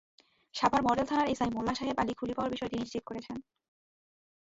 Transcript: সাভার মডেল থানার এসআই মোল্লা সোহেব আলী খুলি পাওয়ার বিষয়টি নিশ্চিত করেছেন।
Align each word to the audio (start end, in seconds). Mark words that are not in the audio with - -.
সাভার 0.53 0.81
মডেল 0.83 1.05
থানার 1.07 1.31
এসআই 1.33 1.51
মোল্লা 1.53 1.73
সোহেব 1.75 1.97
আলী 1.99 2.13
খুলি 2.19 2.33
পাওয়ার 2.35 2.53
বিষয়টি 2.53 2.75
নিশ্চিত 2.77 3.03
করেছেন। 3.09 3.37